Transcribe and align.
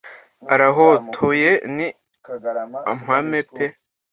Arahotoye 0.53 1.51
ni 1.75 1.87
impame 2.93 3.39
pe 3.53 3.65